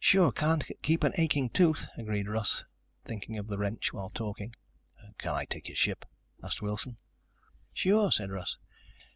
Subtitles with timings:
[0.00, 2.64] "Sure, can't keep an aching tooth," agreed Russ,
[3.04, 4.52] thinking of the wrench while talking.
[5.16, 6.04] "Can I take your ship?"
[6.42, 6.96] asked Wilson.
[7.72, 8.56] "Sure," said Russ.